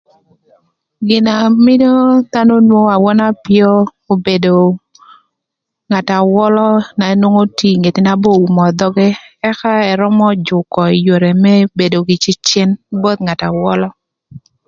Gin 1.07 1.23
na 1.25 1.33
mïö 1.65 1.93
dhanö 2.31 2.55
nwongo 2.67 2.91
awöna 2.95 3.23
öpïö 3.33 3.69
obedo 4.11 4.55
ngat 5.87 6.07
na 6.11 6.17
wölö 6.33 6.67
na 6.97 7.05
nwongo 7.19 7.43
tye 7.57 7.69
ï 7.73 7.79
ngeti 7.79 8.01
na 8.03 8.13
ba 8.21 8.29
oumo 8.39 8.63
dhoge 8.79 9.07
ëka 9.49 9.71
ërömö 9.91 10.27
jükö 10.45 10.83
ï 10.95 11.01
yodhi 11.05 11.31
më 11.43 11.53
bedo 11.79 11.97
kï 12.07 12.21
cecen 12.23 12.69
both 13.01 13.19
ngat 13.23 13.39
na 13.43 13.49
wölö. 13.61 13.89